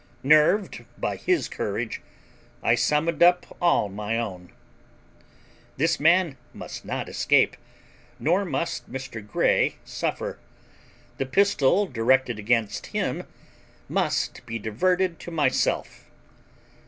Nerved 0.23 0.83
by 0.97 1.15
his 1.15 1.47
courage, 1.47 2.01
I 2.63 2.73
summoned 2.73 3.21
up 3.21 3.55
all 3.61 3.87
my 3.87 4.17
own. 4.17 4.51
This 5.77 5.99
man 5.99 6.37
must 6.55 6.83
not 6.83 7.07
escape, 7.07 7.55
nor 8.17 8.43
must 8.43 8.91
Mr. 8.91 9.21
Grey 9.23 9.75
suffer. 9.85 10.39
The 11.19 11.27
pistol 11.27 11.85
directed 11.85 12.39
against 12.39 12.87
him 12.87 13.27
must 13.87 14.43
be 14.47 14.57
diverted 14.57 15.19
to 15.19 15.29
myself. 15.29 16.09